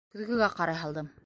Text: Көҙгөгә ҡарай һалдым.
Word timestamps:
Көҙгөгә 0.19 0.47
ҡарай 0.61 0.81
һалдым. 0.85 1.17